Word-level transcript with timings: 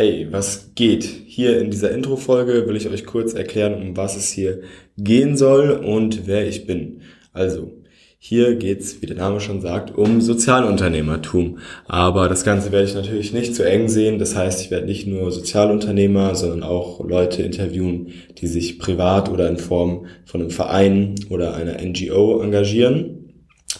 Hey, 0.00 0.28
was 0.30 0.76
geht? 0.76 1.02
Hier 1.02 1.58
in 1.58 1.72
dieser 1.72 1.90
Intro-Folge 1.90 2.68
will 2.68 2.76
ich 2.76 2.88
euch 2.88 3.04
kurz 3.04 3.34
erklären, 3.34 3.74
um 3.74 3.96
was 3.96 4.16
es 4.16 4.30
hier 4.30 4.60
gehen 4.96 5.36
soll 5.36 5.72
und 5.72 6.28
wer 6.28 6.46
ich 6.46 6.68
bin. 6.68 7.00
Also, 7.32 7.72
hier 8.16 8.54
geht's, 8.54 9.02
wie 9.02 9.06
der 9.06 9.16
Name 9.16 9.40
schon 9.40 9.60
sagt, 9.60 9.98
um 9.98 10.20
Sozialunternehmertum. 10.20 11.58
Aber 11.88 12.28
das 12.28 12.44
Ganze 12.44 12.70
werde 12.70 12.86
ich 12.86 12.94
natürlich 12.94 13.32
nicht 13.32 13.56
zu 13.56 13.68
eng 13.68 13.88
sehen. 13.88 14.20
Das 14.20 14.36
heißt, 14.36 14.62
ich 14.62 14.70
werde 14.70 14.86
nicht 14.86 15.08
nur 15.08 15.32
Sozialunternehmer, 15.32 16.36
sondern 16.36 16.62
auch 16.62 17.04
Leute 17.04 17.42
interviewen, 17.42 18.12
die 18.40 18.46
sich 18.46 18.78
privat 18.78 19.28
oder 19.28 19.48
in 19.48 19.56
Form 19.58 20.06
von 20.24 20.42
einem 20.42 20.50
Verein 20.50 21.16
oder 21.28 21.56
einer 21.56 21.82
NGO 21.82 22.40
engagieren. 22.40 23.27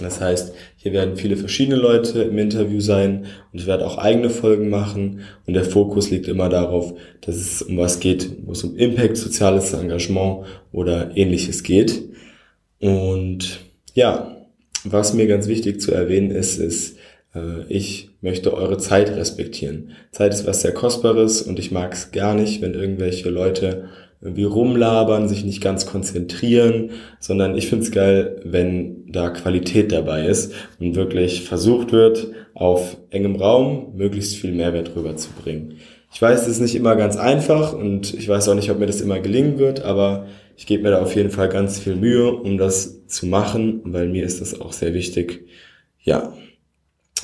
Das 0.00 0.20
heißt, 0.20 0.54
hier 0.76 0.92
werden 0.92 1.16
viele 1.16 1.36
verschiedene 1.36 1.76
Leute 1.76 2.22
im 2.22 2.38
Interview 2.38 2.80
sein 2.80 3.26
und 3.52 3.60
ich 3.60 3.66
werde 3.66 3.86
auch 3.86 3.98
eigene 3.98 4.30
Folgen 4.30 4.70
machen 4.70 5.20
und 5.46 5.54
der 5.54 5.64
Fokus 5.64 6.10
liegt 6.10 6.28
immer 6.28 6.48
darauf, 6.48 6.94
dass 7.20 7.36
es 7.36 7.62
um 7.62 7.76
was 7.78 8.00
geht, 8.00 8.30
wo 8.44 8.52
es 8.52 8.64
um 8.64 8.76
Impact, 8.76 9.16
soziales 9.16 9.72
Engagement 9.72 10.46
oder 10.72 11.16
ähnliches 11.16 11.62
geht. 11.62 12.02
Und 12.80 13.60
ja, 13.94 14.36
was 14.84 15.14
mir 15.14 15.26
ganz 15.26 15.48
wichtig 15.48 15.80
zu 15.80 15.92
erwähnen 15.92 16.30
ist, 16.30 16.58
ist, 16.58 16.96
äh, 17.34 17.64
ich 17.68 18.10
möchte 18.20 18.54
eure 18.54 18.78
Zeit 18.78 19.10
respektieren. 19.10 19.92
Zeit 20.12 20.32
ist 20.32 20.46
was 20.46 20.62
sehr 20.62 20.72
Kostbares 20.72 21.42
und 21.42 21.58
ich 21.58 21.70
mag 21.70 21.92
es 21.92 22.10
gar 22.10 22.34
nicht, 22.34 22.62
wenn 22.62 22.74
irgendwelche 22.74 23.30
Leute 23.30 23.88
irgendwie 24.20 24.44
rumlabern, 24.44 25.28
sich 25.28 25.44
nicht 25.44 25.62
ganz 25.62 25.86
konzentrieren, 25.86 26.90
sondern 27.20 27.56
ich 27.56 27.68
finde 27.68 27.84
es 27.84 27.92
geil, 27.92 28.40
wenn 28.44 29.10
da 29.10 29.30
Qualität 29.30 29.92
dabei 29.92 30.26
ist 30.26 30.52
und 30.80 30.96
wirklich 30.96 31.42
versucht 31.42 31.92
wird, 31.92 32.28
auf 32.54 32.96
engem 33.10 33.36
Raum 33.36 33.92
möglichst 33.96 34.36
viel 34.36 34.52
Mehrwert 34.52 34.96
rüberzubringen. 34.96 35.76
Ich 36.12 36.20
weiß, 36.20 36.42
es 36.42 36.48
ist 36.48 36.60
nicht 36.60 36.74
immer 36.74 36.96
ganz 36.96 37.16
einfach 37.16 37.74
und 37.74 38.14
ich 38.14 38.28
weiß 38.28 38.48
auch 38.48 38.54
nicht, 38.54 38.70
ob 38.70 38.78
mir 38.78 38.86
das 38.86 39.00
immer 39.00 39.20
gelingen 39.20 39.58
wird, 39.58 39.84
aber 39.84 40.26
ich 40.56 40.66
gebe 40.66 40.82
mir 40.82 40.90
da 40.90 41.02
auf 41.02 41.14
jeden 41.14 41.30
Fall 41.30 41.48
ganz 41.48 41.78
viel 41.78 41.94
Mühe, 41.94 42.32
um 42.32 42.58
das 42.58 43.06
zu 43.06 43.26
machen, 43.26 43.80
weil 43.84 44.08
mir 44.08 44.24
ist 44.24 44.40
das 44.40 44.60
auch 44.60 44.72
sehr 44.72 44.94
wichtig. 44.94 45.46
Ja, 46.02 46.32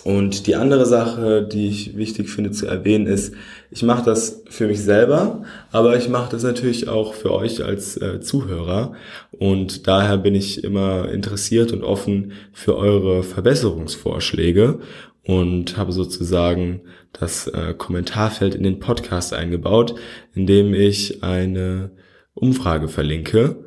und 0.04 0.46
die 0.46 0.54
andere 0.54 0.84
Sache, 0.84 1.48
die 1.50 1.66
ich 1.66 1.96
wichtig 1.96 2.28
finde 2.28 2.50
zu 2.50 2.66
erwähnen, 2.66 3.06
ist, 3.06 3.34
ich 3.70 3.82
mache 3.82 4.04
das 4.04 4.42
für 4.50 4.66
mich 4.66 4.82
selber, 4.82 5.44
aber 5.72 5.96
ich 5.96 6.10
mache 6.10 6.30
das 6.30 6.42
natürlich 6.42 6.88
auch 6.88 7.14
für 7.14 7.32
euch 7.32 7.64
als 7.64 7.96
äh, 7.96 8.20
Zuhörer. 8.20 8.92
Und 9.32 9.86
daher 9.86 10.18
bin 10.18 10.34
ich 10.34 10.62
immer 10.62 11.08
interessiert 11.08 11.72
und 11.72 11.82
offen 11.82 12.32
für 12.52 12.76
eure 12.76 13.22
Verbesserungsvorschläge 13.22 14.80
und 15.22 15.78
habe 15.78 15.92
sozusagen 15.92 16.82
das 17.18 17.46
äh, 17.46 17.72
Kommentarfeld 17.72 18.54
in 18.54 18.62
den 18.62 18.80
Podcast 18.80 19.32
eingebaut, 19.32 19.94
in 20.34 20.46
dem 20.46 20.74
ich 20.74 21.22
eine 21.22 21.92
Umfrage 22.34 22.88
verlinke 22.88 23.63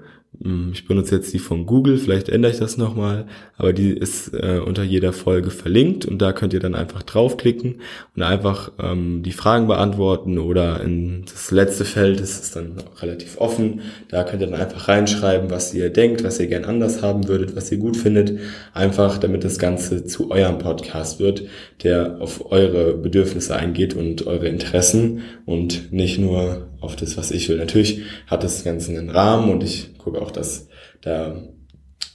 ich 0.72 0.88
benutze 0.88 1.16
jetzt 1.16 1.33
die 1.33 1.39
von 1.39 1.66
Google, 1.66 1.97
vielleicht 1.97 2.30
ändere 2.30 2.52
ich 2.52 2.59
das 2.59 2.78
nochmal, 2.78 3.25
aber 3.58 3.73
die 3.73 3.89
ist 3.89 4.34
äh, 4.34 4.59
unter 4.64 4.84
jeder 4.84 5.11
Folge 5.11 5.50
verlinkt 5.50 6.06
und 6.06 6.22
da 6.22 6.31
könnt 6.31 6.53
ihr 6.53 6.59
dann 6.59 6.75
einfach 6.75 7.02
draufklicken 7.02 7.81
und 8.16 8.22
einfach 8.22 8.72
ähm, 8.80 9.23
die 9.23 9.31
Fragen 9.31 9.67
beantworten 9.67 10.38
oder 10.38 10.81
in 10.81 11.23
das 11.25 11.50
letzte 11.50 11.86
Feld 11.86 12.19
das 12.19 12.39
ist 12.39 12.56
dann 12.56 12.75
relativ 13.02 13.39
offen. 13.39 13.81
Da 14.09 14.23
könnt 14.23 14.42
ihr 14.42 14.47
dann 14.47 14.61
einfach 14.61 14.88
reinschreiben, 14.88 15.50
was 15.50 15.73
ihr 15.73 15.89
denkt, 15.89 16.23
was 16.23 16.39
ihr 16.39 16.47
gern 16.47 16.66
anders 16.66 17.02
haben 17.02 17.28
würdet, 17.28 17.56
was 17.56 17.72
ihr 17.72 17.80
gut 17.80 17.97
findet, 17.97 18.39
einfach 18.73 19.17
damit 19.17 19.44
das 19.44 19.58
Ganze 19.58 20.06
zu 20.06 20.30
eurem 20.30 20.59
Podcast 20.59 21.19
wird, 21.19 21.44
der 21.81 22.22
auf 22.22 22.52
eure 22.52 22.94
Bedürfnisse 22.94 23.56
eingeht 23.56 23.95
und 23.95 24.28
eure 24.28 24.47
Interessen 24.47 25.22
und 25.45 25.91
nicht 25.91 26.19
nur 26.19 26.67
auf 26.81 26.95
das, 26.95 27.17
was 27.17 27.31
ich 27.31 27.50
will. 27.50 27.58
Natürlich 27.58 28.02
hat 28.28 28.44
das 28.44 28.64
Ganze 28.64 28.92
einen 28.92 29.09
Rahmen 29.09 29.50
und 29.50 29.64
ich 29.64 29.97
gucke 29.97 30.22
auch, 30.22 30.31
dass 30.31 30.67
da 31.02 31.42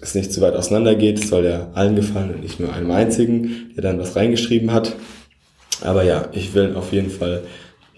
es 0.00 0.14
nicht 0.14 0.32
zu 0.32 0.41
weit 0.41 0.54
auseinander 0.54 0.94
geht. 0.94 1.20
Es 1.20 1.28
soll 1.28 1.44
ja 1.44 1.70
allen 1.75 1.97
gefallen 1.97 2.34
und 2.34 2.42
nicht 2.42 2.60
nur 2.60 2.72
einem 2.72 2.91
einzigen, 2.91 3.72
der 3.75 3.82
dann 3.82 3.98
was 3.98 4.16
reingeschrieben 4.16 4.72
hat. 4.72 4.94
Aber 5.82 6.04
ja, 6.04 6.28
ich 6.32 6.54
will 6.54 6.75
auf 6.75 6.92
jeden 6.92 7.10
Fall 7.10 7.42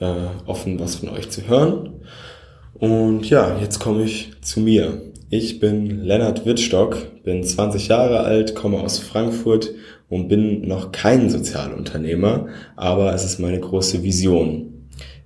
äh, 0.01 0.15
offen 0.47 0.79
was 0.79 0.97
von 0.97 1.09
euch 1.09 1.31
zu 1.31 1.47
hören. 1.49 2.01
Und 2.75 3.29
ja, 3.31 3.59
jetzt 3.61 3.79
komme 3.79 4.05
ich 4.05 4.33
zu 4.43 4.61
mir. 4.61 5.01
Ich 5.31 5.59
bin 5.59 6.05
Lennart 6.05 6.45
Wittstock, 6.45 7.23
bin 7.25 7.43
20 7.43 7.89
Jahre 7.89 8.21
alt, 8.21 8.55
komme 8.55 8.81
aus 8.81 8.99
Frankfurt 8.99 9.73
und 10.09 10.29
bin 10.29 10.69
noch 10.69 10.93
kein 10.93 11.31
Sozialunternehmer, 11.31 12.49
aber 12.77 13.15
es 13.15 13.25
ist 13.25 13.41
meine 13.41 13.59
große 13.59 14.03
Vision. 14.03 14.74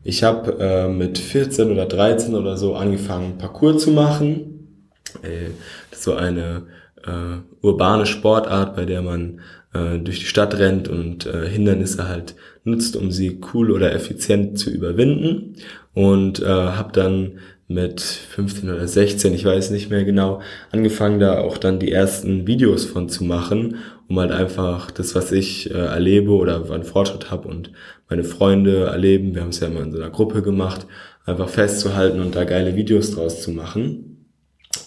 Ich 0.04 0.22
habe 0.22 0.58
äh, 0.58 0.88
mit 0.88 1.18
14 1.18 1.70
oder 1.70 1.86
13 1.86 2.34
oder 2.34 2.56
so 2.56 2.74
angefangen, 2.74 3.38
Parcours 3.38 3.82
zu 3.82 3.90
machen. 3.90 4.84
Äh, 5.22 5.50
so 5.92 6.14
eine 6.14 6.66
äh, 7.04 7.38
urbane 7.60 8.06
Sportart, 8.06 8.76
bei 8.76 8.84
der 8.84 9.02
man 9.02 9.40
äh, 9.74 9.98
durch 9.98 10.20
die 10.20 10.26
Stadt 10.26 10.58
rennt 10.58 10.88
und 10.88 11.26
äh, 11.26 11.48
Hindernisse 11.48 12.08
halt 12.08 12.36
nutzt, 12.64 12.96
um 12.96 13.10
sie 13.10 13.40
cool 13.52 13.70
oder 13.70 13.92
effizient 13.94 14.58
zu 14.58 14.70
überwinden. 14.70 15.56
Und 15.94 16.40
äh, 16.40 16.46
habe 16.46 16.92
dann 16.92 17.38
mit 17.68 18.00
15 18.00 18.70
oder 18.70 18.88
16, 18.88 19.34
ich 19.34 19.44
weiß 19.44 19.70
nicht 19.70 19.90
mehr 19.90 20.04
genau, 20.04 20.40
angefangen 20.72 21.20
da 21.20 21.38
auch 21.38 21.58
dann 21.58 21.78
die 21.78 21.92
ersten 21.92 22.46
Videos 22.46 22.86
von 22.86 23.10
zu 23.10 23.24
machen, 23.24 23.76
um 24.08 24.18
halt 24.18 24.32
einfach 24.32 24.90
das, 24.90 25.14
was 25.14 25.32
ich 25.32 25.70
äh, 25.70 25.74
erlebe 25.74 26.30
oder 26.30 26.70
einen 26.70 26.84
Fortschritt 26.84 27.30
habe 27.30 27.46
und 27.46 27.70
meine 28.08 28.24
Freunde 28.24 28.86
erleben, 28.86 29.34
wir 29.34 29.42
haben 29.42 29.50
es 29.50 29.60
ja 29.60 29.66
immer 29.66 29.82
in 29.82 29.92
so 29.92 29.98
einer 29.98 30.10
Gruppe 30.10 30.40
gemacht, 30.40 30.86
einfach 31.26 31.50
festzuhalten 31.50 32.20
und 32.20 32.34
da 32.34 32.44
geile 32.44 32.74
Videos 32.74 33.10
draus 33.10 33.42
zu 33.42 33.50
machen. 33.50 34.26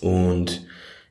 Und 0.02 0.66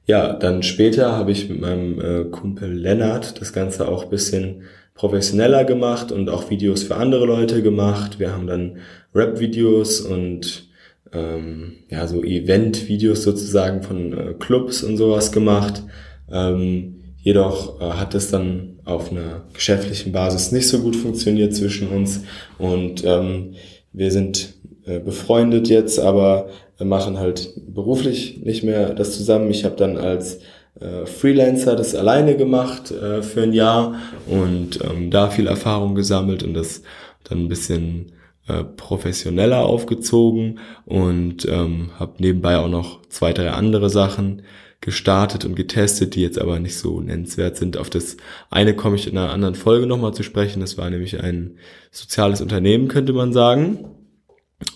ja, 0.07 0.33
dann 0.33 0.65
später 0.65 1.13
habe 1.13 1.31
ich 1.31 1.49
mit 1.49 1.61
meinem 1.61 2.01
äh, 2.01 2.25
Kumpel 2.25 2.73
Lennart 2.73 3.41
das 3.41 3.53
Ganze 3.53 3.87
auch 3.87 4.07
bisschen 4.07 4.63
professioneller 4.95 5.65
gemacht 5.65 6.11
und 6.11 6.29
auch 6.29 6.51
Videos 6.51 6.83
für 6.83 6.97
andere 6.97 7.27
Leute 7.27 7.63
gemacht. 7.63 8.19
Wir 8.19 8.33
haben 8.33 8.49
dann 8.49 8.79
Rap-Videos 9.15 10.01
und 10.01 10.70
ähm, 11.13 11.77
ja 11.89 12.07
so 12.07 12.23
Event-Videos 12.23 13.23
sozusagen 13.23 13.83
von 13.83 14.13
äh, 14.13 14.35
Clubs 14.39 14.83
und 14.83 14.97
sowas 14.97 15.33
gemacht. 15.33 15.83
Ähm, 16.31 17.03
jedoch 17.19 17.81
äh, 17.81 17.85
hat 17.85 18.15
es 18.15 18.31
dann 18.31 18.79
auf 18.85 19.11
einer 19.11 19.43
geschäftlichen 19.53 20.13
Basis 20.13 20.53
nicht 20.53 20.69
so 20.69 20.81
gut 20.81 20.97
funktioniert 20.97 21.55
zwischen 21.55 21.89
uns 21.89 22.23
und 22.59 23.05
ähm, 23.05 23.55
wir 23.93 24.11
sind 24.11 24.55
äh, 24.87 24.99
befreundet 25.01 25.69
jetzt, 25.69 25.99
aber 25.99 26.49
machen 26.83 27.19
halt 27.19 27.53
beruflich 27.75 28.41
nicht 28.43 28.63
mehr 28.63 28.95
das 28.95 29.15
zusammen. 29.15 29.51
Ich 29.51 29.65
habe 29.65 29.77
dann 29.77 29.99
als 29.99 30.41
äh, 30.81 31.07
Freelancer 31.07 31.77
das 31.77 31.95
alleine 31.95 32.37
gemacht 32.37 32.91
äh, 32.91 33.23
für 33.23 33.43
ein 33.43 33.53
Jahr 33.53 33.97
und 34.27 34.81
ähm, 34.83 35.11
da 35.11 35.29
viel 35.29 35.47
Erfahrung 35.47 35.95
gesammelt 35.95 36.43
und 36.43 36.55
das 36.55 36.83
dann 37.25 37.45
ein 37.45 37.49
bisschen 37.49 38.13
äh, 38.47 38.65
professioneller 38.65 39.65
aufgezogen 39.65 40.59
und 40.85 41.47
ähm, 41.49 41.91
habe 41.99 42.15
nebenbei 42.19 42.57
auch 42.59 42.69
noch 42.69 43.03
zwei, 43.09 43.33
drei 43.33 43.51
andere 43.51 43.91
Sachen 43.91 44.43
gestartet 44.81 45.45
und 45.45 45.57
getestet, 45.57 46.15
die 46.15 46.23
jetzt 46.23 46.41
aber 46.41 46.59
nicht 46.59 46.79
so 46.79 47.01
nennenswert 47.01 47.57
sind. 47.57 47.77
Auf 47.77 47.91
das 47.91 48.17
eine 48.49 48.75
komme 48.75 48.97
ich 48.97 49.07
in 49.07 49.19
einer 49.19 49.31
anderen 49.31 49.55
Folge 49.55 49.87
nochmal 49.87 50.15
zu 50.15 50.23
sprechen. 50.23 50.61
Das 50.61 50.79
war 50.79 50.89
nämlich 50.89 51.23
ein 51.23 51.59
soziales 51.91 52.41
Unternehmen, 52.41 52.89
könnte 52.89 53.13
man 53.13 53.33
sagen. 53.33 53.85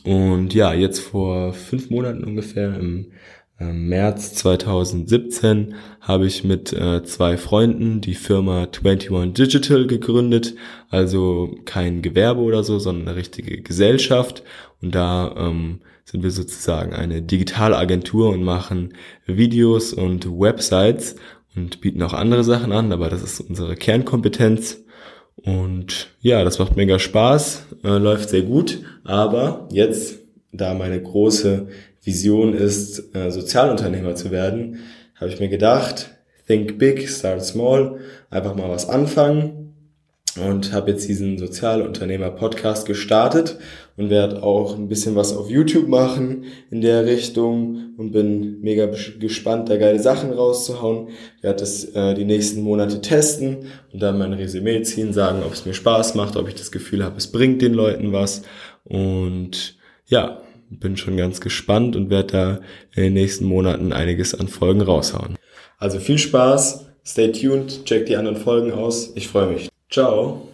Und 0.05 0.53
ja, 0.55 0.75
jetzt 0.75 1.01
vor 1.01 1.53
fünf 1.53 1.91
Monaten 1.91 2.25
ungefähr, 2.25 2.75
im 2.79 3.13
März 3.59 4.35
2017 4.35 5.75
habe 6.01 6.27
ich 6.27 6.43
mit 6.43 6.73
äh, 6.73 7.05
zwei 7.05 7.37
Freunden 7.37 8.01
die 8.01 8.15
Firma 8.15 8.67
21 8.67 9.33
Digital 9.33 9.87
gegründet, 9.87 10.55
also 10.91 11.55
kein 11.65 12.03
Gewerbe 12.03 12.41
oder 12.41 12.65
so, 12.65 12.79
sondern 12.79 13.09
eine 13.09 13.17
richtige 13.17 13.63
Gesellschaft. 13.63 14.43
Und 14.83 14.95
da 14.95 15.35
ähm, 15.37 15.81
sind 16.05 16.23
wir 16.23 16.31
sozusagen 16.31 16.95
eine 16.95 17.23
Digitalagentur 17.23 18.31
und 18.31 18.43
machen 18.43 18.95
Videos 19.27 19.93
und 19.93 20.27
Websites 20.27 21.17
und 21.57 21.81
bieten 21.81 22.03
auch 22.03 22.13
andere 22.13 22.45
Sachen 22.45 22.73
an, 22.73 22.93
aber 22.93 23.09
das 23.09 23.23
ist 23.23 23.41
unsere 23.41 23.77
Kernkompetenz. 23.77 24.83
Und 25.37 26.09
ja, 26.21 26.43
das 26.45 26.59
macht 26.59 26.77
mega 26.77 26.99
Spaß, 26.99 27.67
äh, 27.85 27.99
läuft 27.99 28.31
sehr 28.31 28.43
gut, 28.43 28.81
aber 29.05 29.69
jetzt, 29.71 30.24
da 30.57 30.75
meine 30.75 31.01
große 31.03 31.69
Vision 32.03 32.55
ist, 32.55 33.15
äh, 33.15 33.31
Sozialunternehmer 33.31 34.15
zu 34.15 34.31
werden, 34.31 34.81
habe 35.15 35.31
ich 35.31 35.41
mir 35.41 35.49
gedacht, 35.49 36.11
think 36.47 36.79
big, 36.79 37.09
start 37.09 37.45
small, 37.45 38.01
einfach 38.31 38.55
mal 38.55 38.69
was 38.69 38.89
anfangen 38.89 39.65
und 40.43 40.73
habe 40.73 40.91
jetzt 40.91 41.09
diesen 41.09 41.39
Sozialunternehmer-Podcast 41.39 42.87
gestartet 42.87 43.59
und 43.97 44.11
werde 44.11 44.43
auch 44.43 44.77
ein 44.77 44.89
bisschen 44.89 45.15
was 45.15 45.35
auf 45.35 45.49
YouTube 45.49 45.87
machen 45.87 46.45
in 46.71 46.81
der 46.81 47.07
Richtung 47.07 47.95
und 47.97 48.11
bin 48.11 48.61
mega 48.61 48.91
gespannt, 49.21 49.69
da 49.69 49.77
geile 49.77 50.01
Sachen 50.01 50.33
rauszuhauen. 50.33 51.09
Ich 51.37 51.43
werde 51.45 51.61
das 51.61 51.85
äh, 51.85 52.15
die 52.15 52.25
nächsten 52.25 52.63
Monate 52.63 53.01
testen 53.01 53.67
und 53.93 54.03
dann 54.03 54.19
mein 54.19 54.33
Resümee 54.33 54.83
ziehen, 54.83 55.13
sagen, 55.13 55.43
ob 55.47 55.53
es 55.53 55.67
mir 55.67 55.75
Spaß 55.75 56.17
macht, 56.17 56.37
ob 56.37 56.49
ich 56.49 56.57
das 56.57 56.73
Gefühl 56.73 57.05
habe, 57.05 57.17
es 57.17 57.31
bringt 57.31 57.63
den 57.63 57.75
Leuten 57.75 58.13
was 58.13 58.43
Und 58.83 59.77
ja, 60.07 60.41
bin 60.71 60.97
schon 60.97 61.17
ganz 61.17 61.41
gespannt 61.41 61.97
und 61.97 62.11
werde 62.11 62.33
da 62.33 62.61
in 62.95 63.05
den 63.05 63.13
nächsten 63.15 63.45
Monaten 63.45 63.93
einiges 63.93 64.35
an 64.35 64.49
Folgen 64.49 64.81
raushauen. 64.81 65.37
Also 65.79 65.99
viel 65.99 66.19
Spaß, 66.19 66.87
stay 67.05 67.33
tuned, 67.33 67.85
check 67.85 68.07
die 68.07 68.17
anderen 68.17 68.39
Folgen 68.39 68.73
aus. 68.73 69.13
Ich 69.15 69.29
freue 69.29 69.49
mich. 69.49 69.69
Ciao. 69.91 70.49